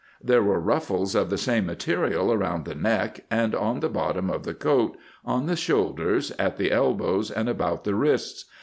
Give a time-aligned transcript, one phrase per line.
[0.19, 4.45] There were ruffles of the same material around the neck and on the bottom of
[4.45, 8.45] the coat, on the shoulders, at the elbows, and about the wrists.